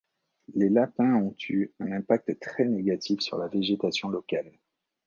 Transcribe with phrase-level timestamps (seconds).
[0.55, 4.51] Les lapins ont eu un impact très négatif sur la végétation locale.